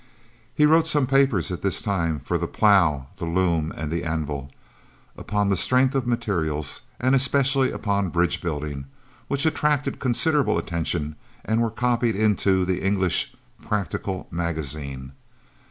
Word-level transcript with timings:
He 0.55 0.65
wrote 0.65 0.87
some 0.87 1.05
papers 1.05 1.51
at 1.51 1.61
this 1.61 1.79
time 1.79 2.17
for 2.19 2.39
the 2.39 2.47
"Plow, 2.47 3.05
the 3.17 3.25
Loom 3.25 3.71
and 3.77 3.91
the 3.91 4.03
Anvil," 4.03 4.49
upon 5.15 5.49
the 5.49 5.55
strength 5.55 5.93
of 5.93 6.07
materials, 6.07 6.81
and 6.99 7.13
especially 7.13 7.71
upon 7.71 8.09
bridge 8.09 8.41
building, 8.41 8.85
which 9.27 9.45
attracted 9.45 9.99
considerable 9.99 10.57
attention, 10.57 11.17
and 11.45 11.61
were 11.61 11.69
copied 11.69 12.15
into 12.15 12.65
the 12.65 12.81
English 12.81 13.35
"Practical 13.63 14.27
Magazine." 14.31 15.11